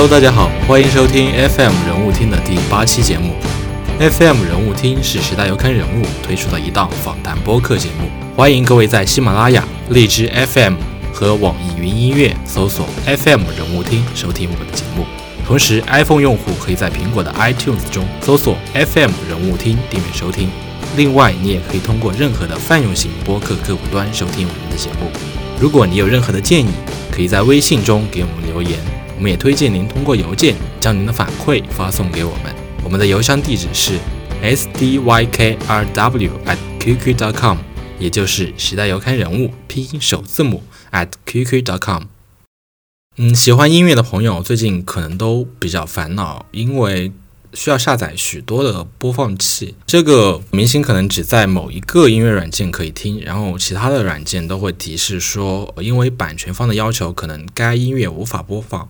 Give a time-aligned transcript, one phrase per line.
[0.00, 3.34] Hello，大家好，欢迎收听 FM 人物听的第八期节目。
[3.98, 10.74] FM 人物听是时代周刊人物推出的一档访谈播客节目，欢迎各位在喜马拉雅、荔枝 FM
[11.12, 15.04] 和网易云音乐搜索 FM 人物听收听我们的节目。
[15.44, 20.48] 同时，iPhone 用户可以在苹果的 iTunes 中搜索 FM 人物听订阅收听。
[20.96, 25.10] 另外，你也可以通过任何的泛用型播客客户端收听我们的节目。
[25.60, 26.70] 如果你有任何的建议，
[27.10, 28.78] 可以在微信中给我们留言。
[29.18, 32.54] 我们也推荐您通过邮件将您的反馈发送给我们。
[32.84, 33.98] 我们的邮箱地址是
[34.40, 37.58] s d y k r w at qq dot com，
[37.98, 40.62] 也就是时代邮刊人物拼音首字母
[40.92, 42.04] at qq dot com。
[43.16, 47.10] 嗯，喜欢音乐的朋友最近可能都比较烦恼，因为
[47.52, 49.74] 需要下载许多的播放器。
[49.84, 58.88] 这个明星可能只在某一个音乐软件可以听，然后其他的软件都会提示说，因为版权方的要求，可能该音乐无法播放。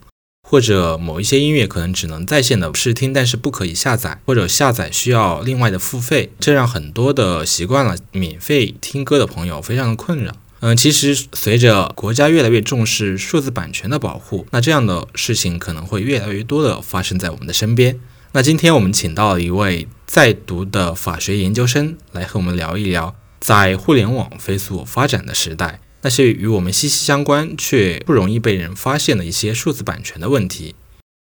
[0.50, 10.34] 或者某一些音乐可能只能在线的试听，但是不可以下载，或者下载需要另外的付费，这让很多的习惯了免费听歌的朋友非常的困扰。
[10.60, 18.00] 嗯，其实随着国家越来越重视数字版权的保护，那这样的事情可能会越来越多的发生在我们的身边。
[18.33, 25.80] 那今天我们请到了一位在读的法学研究生来和我们聊一聊，在互联网飞速发展的时代。
[26.02, 30.77] 那些与我们息息相关却不容易被人发现的一些数字版权的问题。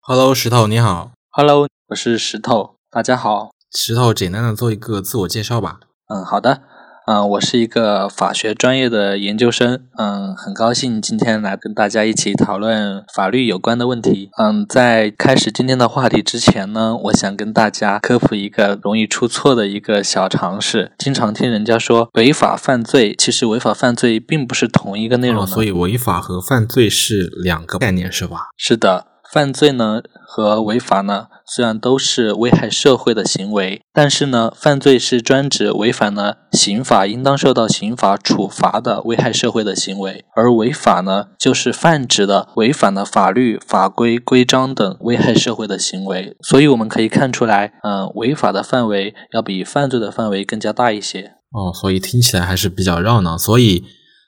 [0.00, 1.12] Hello，石头你好。
[1.30, 3.50] Hello，我是石头，大家好。
[3.70, 5.80] 石头，简单的做一个自我介绍吧。
[6.08, 6.62] 嗯，好的。
[7.06, 9.80] 嗯，我是一个法学专业的研究生。
[9.98, 14.30] 嗯，很高兴今天来跟大家一起讨论法律有关的问题。
[14.38, 20.92] 嗯，在开始今天的话题之前呢，我想跟大家科普一个容易出错的一个小常识。
[20.96, 25.44] 经常听人家说违法犯罪，其实违法犯罪并不是同一个内容。
[25.44, 28.50] 所以违法和犯罪是两个概念，是吧？
[28.56, 29.11] 是的。
[29.32, 46.36] 犯罪呢和违法呢，虽然都是危害社会的行为，但是呢，犯罪是专指违反了刑法应当受到刑法处罚的危害社会的行为，而违法呢，就是泛指的违反了法律法规规章等危害社会的行为。
[46.42, 51.32] 所以我们可以看出来，嗯，违法的范围要比犯罪的范围更加大一些。
[51.52, 53.38] 哦，所以听起来还是比较绕呢。
[53.38, 53.84] 所以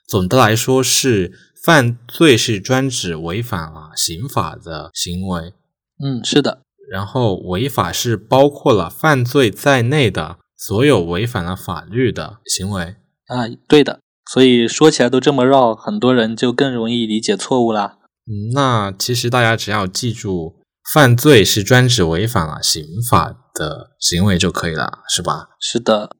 [0.07, 1.31] 总的来说是。
[1.65, 5.51] 犯罪是专指违反了刑法的行为，
[5.99, 6.61] 嗯，是的。
[6.91, 13.99] 然后违法是包括了犯罪在内的所有违反了法律的行为啊，对的。
[14.31, 17.97] 所以说起来都这么绕，很多人就更容易理解错误啦。
[18.27, 20.57] 嗯，那其实大家只要记住，
[20.93, 25.49] 犯罪是专指违反了刑法的行为就可以了，是吧？
[25.59, 26.11] 是的。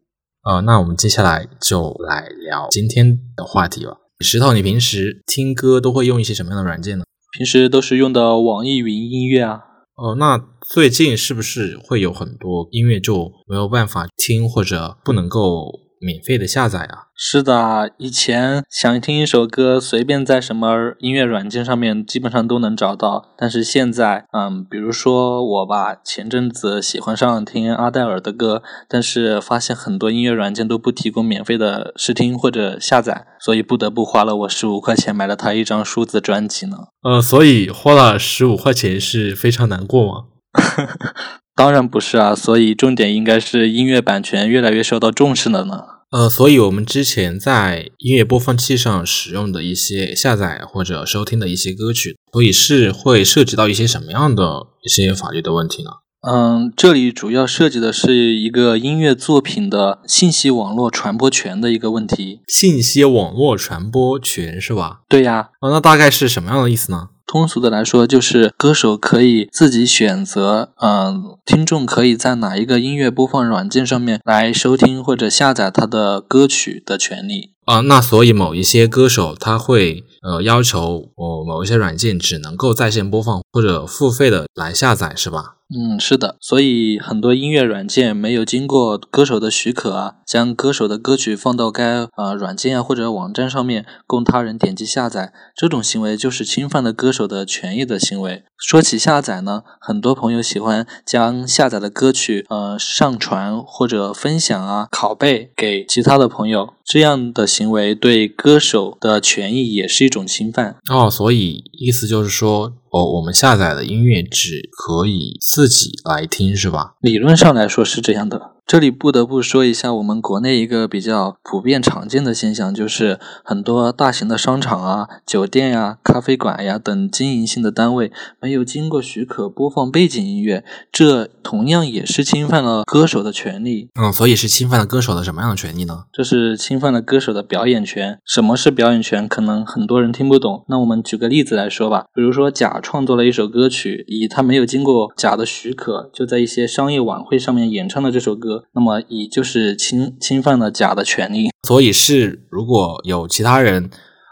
[0.44, 3.98] 呃，那我们接下来就来聊今天的话题吧。
[4.20, 7.04] 石头，你平时听歌都会用一些什么样的软件呢？
[7.38, 9.60] 平时都是用的网易云音乐啊。
[9.96, 15.85] 哦，那最近是不是会有很多音乐就没有办法听，或者不能够？
[16.00, 17.08] 免费的下载啊？
[17.18, 23.34] 是的，以前想听一首歌，随便在什么音乐软件上面基本上都能找到。
[23.38, 36.78] 但是现在，嗯，比如说我吧，前阵子喜欢上听阿黛尔的歌，但是发现很多音乐软件都不提供免费的试听或者下载，所以不得不花了我十五块钱买了他一张数字专辑呢。
[37.04, 40.26] 呃，所以花了十五块钱是非常难过吗？
[41.56, 45.80] 当然不是啊，所以重点应该是音乐版权越来越受到重视了呢。
[46.12, 55.90] 呃，所以我们之前在音乐播放器上使用的一些下载或者收听的一些歌曲，所以是会涉及到一些什么样的一些法律的问题呢？
[56.28, 62.40] 嗯，这里主要涉及的是一个音乐作品的信息网络传播权的一个问题。
[62.48, 65.02] 信息网络传播权是吧？
[65.08, 65.50] 对呀。
[65.62, 67.10] 哦，那大概是什么样的意思呢？
[67.28, 77.52] 通俗的来说，就是歌手可以自己选择，嗯，听众可以在哪一个音乐播放软件上面来收听或者下载他的歌曲的权利。
[77.66, 85.55] 啊，那所以某一些歌手他会呃要求哦某一些软件只能够在线播放或者付费的来下载，是吧？
[85.68, 91.84] 嗯，是的，所以很多音乐软件没有经过歌手的许可啊，将歌手的歌曲放到该
[92.18, 98.44] 呃软件啊或者网站上面供他人点击下载，这种行为就是侵犯了歌手的权益的行为。
[98.60, 110.78] 说起下载呢，很多朋友喜欢将下载的歌曲呃上传或者分享啊拷贝给其他的朋友，这样的行为对歌手的权益也是一种侵犯。
[110.90, 112.74] 哦，所以意思就是说。
[112.96, 116.94] 哦，我们下载的音乐只可以自己来听，是吧？
[117.02, 118.55] 理论上来说是这样的。
[118.68, 133.92] 这里不得不说一下，我们国内一个比较普遍常见的现象，就是很多大型的商场啊、酒店呀、咖啡馆呀等经营性的单位没有经过许可播放背景音乐，这同样也是侵犯了歌手的权利。
[134.02, 136.06] 嗯，所以是侵犯了歌手的什么样的权利呢？
[136.12, 138.20] 这是侵犯了歌手的表演权。
[138.26, 139.28] 什么是表演权？
[139.28, 140.66] 可能很多人听不懂。
[140.70, 148.55] 那我们举个例子来说吧，比如说甲创作了一首歌曲，乙他没有经过甲的许可，就在一些商业晚会上面演唱了这首歌。
[148.74, 153.90] 那么，乙就是侵侵犯了甲的权利，所以是如果有其他人，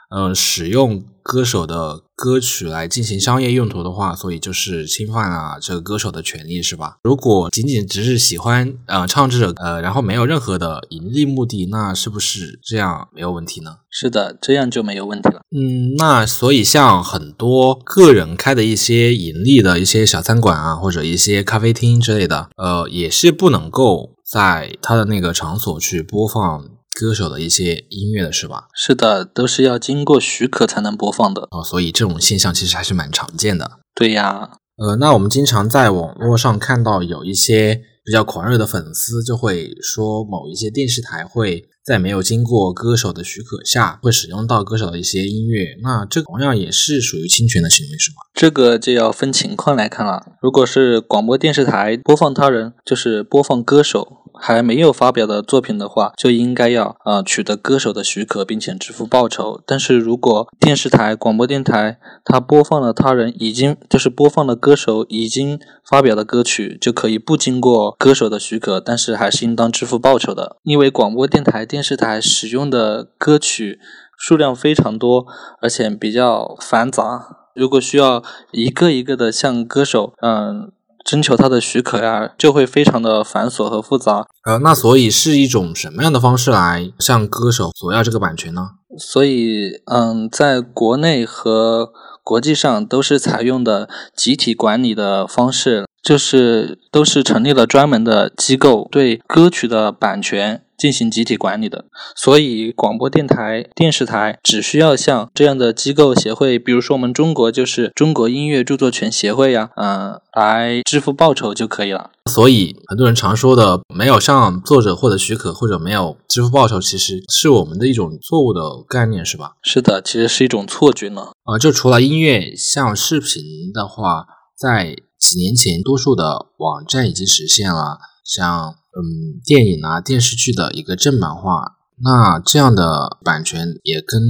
[0.10, 6.96] 呃，使用歌手的歌曲来进行商业用途的话，所以就是侵犯了这个歌手的权利，是吧？
[7.04, 13.76] 如果仅仅只是喜欢呃唱这首呃，然后没有任何的盈利目的，那是不是这样没有问题呢？
[13.90, 15.42] 是的，这样就没有问题了。
[15.52, 28.68] 嗯，那所以像很多个人开的一些盈利的一些小餐馆啊，或者一些咖啡厅之类的，呃，也是不能够在他的那个场所去播放歌手的一些音乐的，是吧？
[28.76, 31.48] 是的，都是要经过许可才能播放的。
[31.52, 33.80] 哦，所以这种现象其实还是蛮常见的。
[33.96, 41.70] 对呀，呃，那我们经常在网络上看到有一些比较狂热的粉丝就会说，某一些电视台会。
[41.86, 48.18] 在没有经过歌手的许可下，会使用到歌手的一些音乐，那这同样也是属于侵权的行为，是吗？
[48.34, 50.24] 这个就要分情况来看了。
[50.42, 54.20] 如果是广播电视台播放他人，就是播放歌手。
[54.36, 59.62] 还没有发表的作品的话，就应该要呃取得歌手的许可，并且支付报酬。
[59.64, 70.58] 但是如果电视台、广播电台它播放了他人已经就是播放了歌手已经发表的歌曲，就可以不经过歌手的许可，但是还是应当支付报酬的。
[70.64, 73.80] 因为广播电台、电视台使用的歌曲
[74.16, 75.26] 数量非常多，
[75.60, 80.72] 而且比较繁杂，如果需要一个一个的向歌手嗯。
[81.06, 84.26] 征求他的许可呀，就会非常的繁琐和复杂。
[84.46, 88.70] 呃，那所以是一种什么样的方式来向歌手索要这个版权呢？
[88.98, 91.92] 所以，嗯，在国内和
[92.24, 100.63] 国际上都是采用的集体管理的方式，就是都是成立了专门的机构对歌曲的版权。
[100.78, 101.86] 进行集体管理的，
[102.16, 112.12] 所以广播电台、电视台只需要向这样的机构协会，比如说我们中国就是中国音乐著作权协会呀，嗯，来支付报酬就可以了。
[112.32, 119.54] 所以很多人常说的没有向作者获得许可或者没有支付报酬，其实是我们的一种错误的概念，是吧？
[119.62, 121.28] 是的，其实是一种错觉呢。
[121.44, 124.26] 啊，就除了音乐，像视频的话，
[124.58, 128.76] 在几年前，多数的网站已经实现了像。
[128.96, 134.22] 嗯，电影啊、电视剧的一个正版化，那这样的版权也跟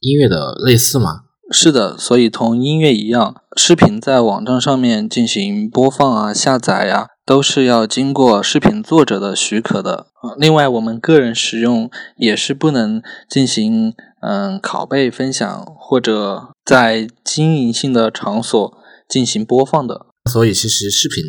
[0.00, 1.22] 音乐的类似吗？
[1.50, 10.08] 是的，所以同音乐一样，视频在网站上面进行播放啊、下载呀，都是要经过视频作者的许可的。
[10.36, 11.88] 另外，我们个人使用
[12.18, 13.00] 也是不能
[13.30, 18.76] 进行嗯拷贝分享或者在经营性的场所
[19.08, 20.06] 进行播放的。
[20.30, 21.24] 所以，其实视频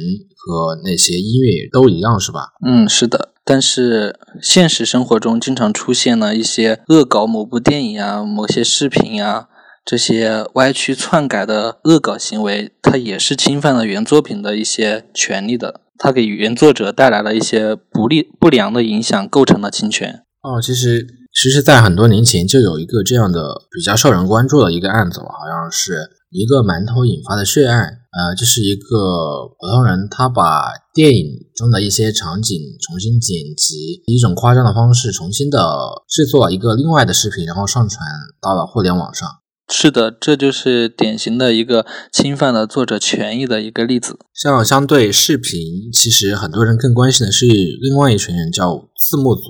[0.50, 2.50] 和那些音乐也都一样，是吧？
[2.66, 3.30] 嗯，是的。
[3.46, 9.48] 但是现实生活中经常出现了一些恶搞某部电影啊、某些视频啊
[9.86, 15.82] 这些歪曲篡改的恶搞行为，它也是侵犯了原作品的一些权利的。
[15.98, 20.24] 它给原作者带来了一些不利、不良的影响，构成了侵权。
[20.42, 23.42] 哦，其实，其实，在很多年前就有一个这样的
[23.72, 27.96] 比较受人关注的一个案子，好像是一个馒头引发的血案。
[28.10, 35.60] 呃，这是一个普通人，他把电影中的一些场景重新剪辑，以一种夸张的方式重新的
[36.08, 38.04] 制作了一个另外的视频，然后上传
[38.42, 39.30] 到了互联网上。
[39.72, 44.18] 是的，这就是典型的一个侵犯了作者权益的一个例子。
[44.34, 49.44] 像相对视频，其实很多人更关心的是另外一群人，叫字幕组。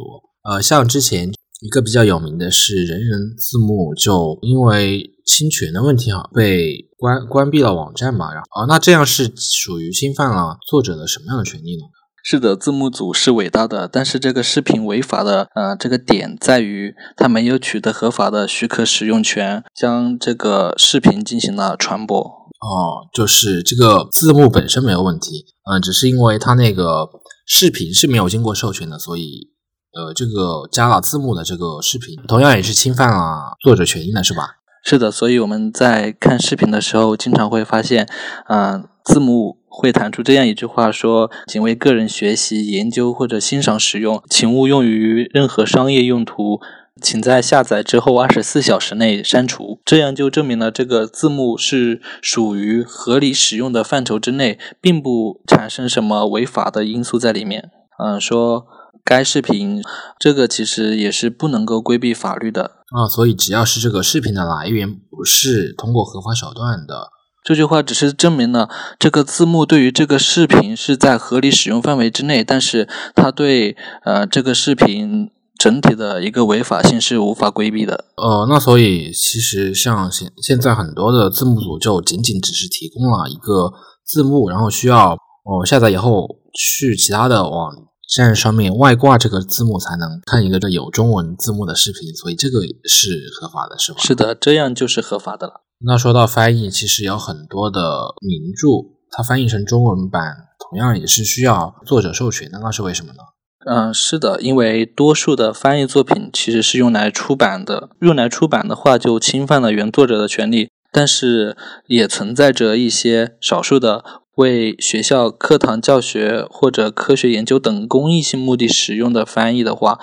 [0.44, 1.32] 呃，像之前。
[1.62, 8.34] 一个比较有名的是人人字幕，就因为侵权的问题哈，被关关闭了网站嘛。
[8.34, 11.84] 然后，哦，那这样是属于侵犯了作者的什么样的权利呢？
[12.24, 22.18] 是的，字幕组是伟大的，但是这个视频违法的，呃，这个点在于他没有取得合法的许可使用权，将这个视频进行了传播。
[22.18, 27.10] 哦，就是这个字幕本身没有问题，嗯，只是因为他那个
[27.46, 29.50] 视频是没有经过授权的，所以。
[29.92, 34.58] 呃，这个加了字幕的这个视频，同样也是侵犯了作者权益的，是吧？
[34.84, 38.08] 是的，所以我们在看视频的时候，经常会发现，
[38.48, 46.62] 嗯，字幕会弹出这样一句话，说：“仅为个人学习、研究或者欣赏使用，请勿用于任何商业用途，
[47.02, 57.70] 请在下载之后二十四小时内删除。”这样就证明了这个字幕是属于合理使用的范畴之内，并不产生什么违法的因素在里面。
[58.02, 58.66] 嗯，说
[59.10, 59.82] 该视频
[60.20, 62.64] 这个其实也是不能够规避法律的
[62.96, 63.10] 啊。
[63.10, 67.10] 所以只要是这个视频的来源不是通过合法手段的，
[67.44, 73.76] 这句话只是证明了这个字幕对于这个视频是在合理使用范围之内，但是它对
[74.06, 75.32] 呃这个视频。
[75.60, 78.06] 整体的一个违法性是无法规避的。
[78.16, 83.74] 呃，那所以其实像现现在很多的字幕组就仅仅只是提供了一个
[84.06, 87.74] 字幕，然后需要哦下载以后去其他的网
[88.10, 94.00] 站上面外挂这个字幕才能看一个这有中文字幕的视频，所以这个是合法的，是吧？
[94.02, 95.62] 是的，这样就是合法的了。
[95.86, 103.20] 那说到翻译，其实有很多的名著，它翻译成中文版，同样也是需要作者授权的，那是为什么呢？
[103.66, 110.70] 嗯，是的，因为多数的翻译作品其实是用来出版的，用来出版的话就侵犯了原作者的权利。
[110.92, 114.04] 但是也存在着一些少数的
[114.40, 120.00] 为学校课堂教学或者科学研究等公益性目的使用的翻译的话，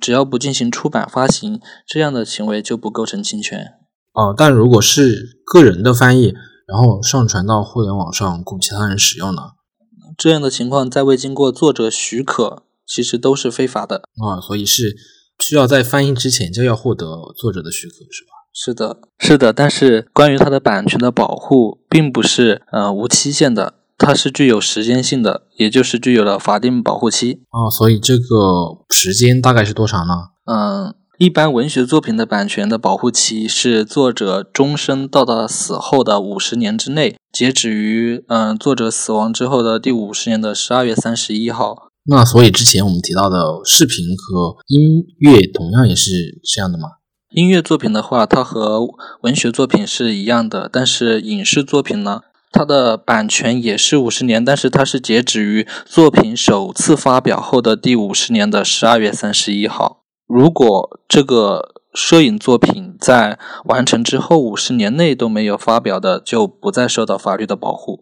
[0.00, 3.74] 只要不进行出版发行，这样的行为就不构成侵权。
[4.12, 6.32] 哦，但如果是个人的翻译，
[6.66, 9.42] 然后上传到互联网上供其他人使用呢？
[10.16, 12.62] 这样的情况在未经过作者许可。
[12.88, 14.94] 其实都是非法的啊，所以是
[15.40, 17.04] 需要在翻译之前就要获得
[17.36, 18.30] 作者的许可，是吧？
[18.58, 19.52] 是的，是的。
[19.52, 27.68] 但是关于它的版权的保护，并不是呃无期限的，它是具有时间性的，也就是具有了法定保护期啊。
[27.68, 28.24] 所以这个
[28.88, 30.14] 时间大概是多长呢？
[30.46, 41.90] 嗯，一般文学作品的版权的保护期是作者终身到达死后的五十年之内，截止于嗯作者死亡之后的第五十年的十二月三十一号。
[42.08, 46.88] 那所以之前我们提到的视频和音乐同样也是这样的吗？
[47.30, 48.86] 音乐作品的话，它和
[49.22, 60.04] 文学作品是一样的，但是影视作品呢，它的版权也是五十年，但是它是截止于作品首次发表后的第五十年的十二月三十一号。
[60.28, 67.98] 如果这个摄影作品在完成之后五十年内都没有发表的，就不再受到法律的保护。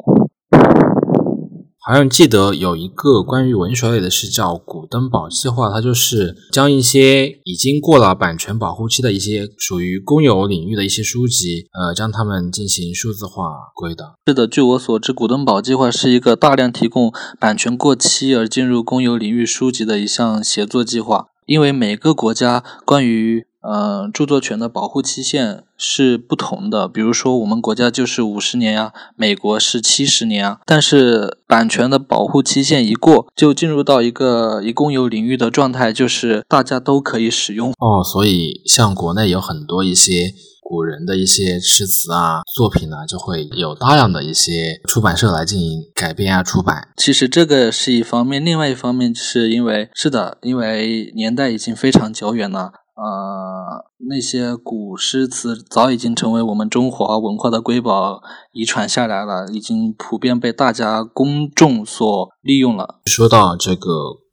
[1.86, 13.42] 好像记得有一个关于文学类的是叫“古登堡计划”，它就是将一些已经过了版权保护期的一些属于公有领域的一些书籍，呃，将它们进行数字化
[13.74, 14.14] 归档。
[14.26, 26.86] 是的，据我所知，“古登堡计划”是一个大量提供版权过期而进入公有领域书籍的一项协作计划，因为每个国家关于呃，著作权的保护期限是不同的。
[26.86, 30.58] 比如说，我们国家就是五十年呀，美国是七十年啊。
[30.66, 37.70] 但是，版权的保护期限一过，就进入到一个一共有领域的状态，就是大家都可以使用。
[37.78, 46.88] 哦，所以像国内有很多一些古人的一些诗词啊、作品呢，就会有大量的一些出版社来进行改编啊、出版。
[46.98, 52.72] 其实这个是一方面，另外一方面是因为是的，因为年代已经非常久远了。
[52.96, 58.22] 呃，那些古诗词早已经成为我们中华文化的瑰宝，
[58.52, 63.00] 遗传下来了，已经普遍被大家公众所利用了。
[63.06, 63.90] 说到这个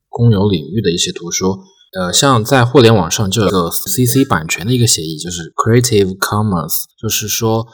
[0.07, 1.59] 公有领域的一些图书，
[1.99, 7.67] 呃，像在互联网上就有个 CC 版权的一个协议，就是 Creative Commons，就是说。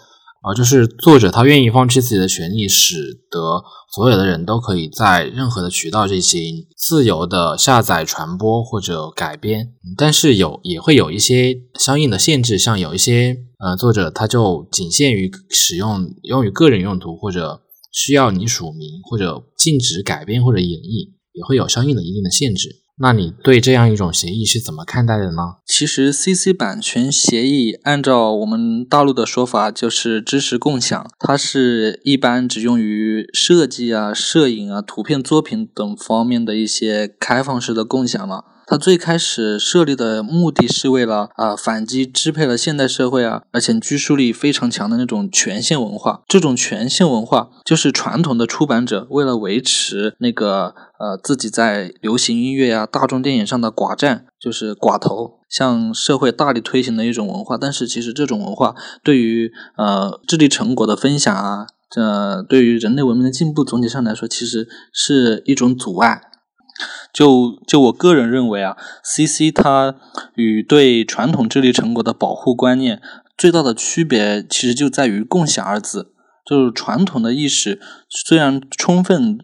[0.48, 3.62] 啊，就是作者他愿意放弃自己的权利，使得
[3.94, 9.74] 所有的人都可以在任何的渠道进行自由的下载、传播或者改编。
[9.98, 22.70] 但是有也会有一些相应的限制，像有一些呃作者他就仅限于使用用于个人用途，或者需要你署名，或者禁止改编或者演绎，也会有相应的一定的限制。
[23.00, 25.58] 那你对这样一种协议是怎么看待的呢？
[25.66, 38.46] 其实，CC 版权协议按照我们大陆的说法，就是知识共享，它是一般只用于设计啊、摄影啊、图片作品等方面的一些开放式的共享了。
[38.70, 46.22] 它最开始设立的目的是为了啊反击支配了现代社会啊，而且拘束力非常强的那种权限文化。
[46.28, 57.58] 这种权限文化就是传统的出版者为了维持那个呃自己在流行音乐呀、大众电影上的寡占，就是寡头，向社会大力推行的一种文化。
[57.58, 66.24] 但是其实这种文化对于呃智力成果的分享啊，这对于人类文明的进步，总体上来说其实是一种阻碍。
[67.14, 69.96] 就就我个人认为啊，CC 它
[70.36, 73.02] 与对传统智力成果的保护观念
[73.38, 76.14] 最大的区别，其实就在于“共享”二字。
[76.46, 79.40] 就是传统的意识虽然充分，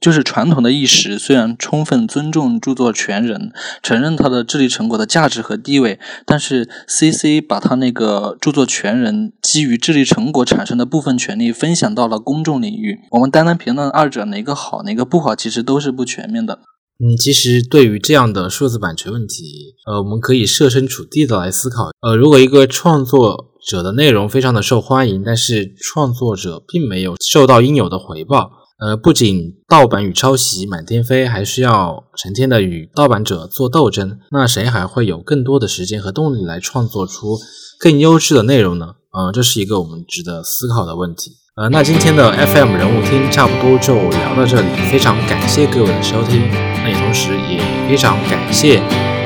[0.00, 12.98] 就是传统的意识虽然充分尊重著作权人，承认他的智力成果的价值和地位，但是 CC 把他那个著作权人基于智力成果产生的部分权利分享到了公众领域。
[13.10, 16.60] 我们单单评论二者哪个好哪个不好，其实都是不全面的。
[17.02, 21.90] 嗯，其实对于这样的数字版权问题，呃，我们可以设身处地的来思考。
[22.00, 28.50] 呃，如果一个创作者的内容非常的受欢迎，但是创作者并没有受到应有的回报，
[28.80, 37.38] 呃，不仅盗版与抄袭满天飞，还需要成天的与盗版者做斗争，那谁还会有更多的时间和动力来创作出
[37.78, 38.94] 更优质的内容呢？
[39.12, 41.32] 呃，这是一个我们值得思考的问题。
[41.56, 46.48] 呃，那今天的 FM 人物厅差不多就聊到这里，非常感谢各位的收听。
[46.82, 48.80] 那也同时也非常感谢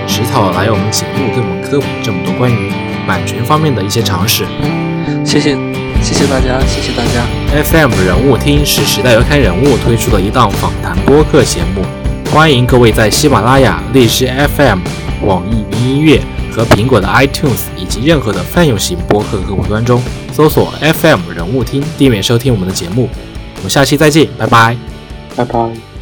[0.09, 2.71] 石头来我们节目，给我们科普这么多关于
[3.07, 4.45] 版权方面的一些常识。
[5.25, 5.55] 谢谢，
[6.05, 7.25] 谢谢大家，谢谢大家。
[7.65, 11.83] FM 人物厅是时代周刊人物推出的一档访谈播客节目，
[12.31, 14.81] 欢迎各位在喜马拉雅、荔枝 FM、
[15.23, 16.21] 网易云音乐
[16.53, 20.03] 和苹果的 iTunes 以及任何的泛用型播客客户端中。
[20.31, 23.09] 搜索 FM 人物听，订阅收听我们的节目。
[23.57, 24.77] 我们下期再见，拜拜，
[25.35, 25.94] 拜拜。